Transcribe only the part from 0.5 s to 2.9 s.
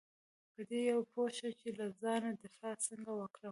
په دې پوه شه چې له ځانه دفاع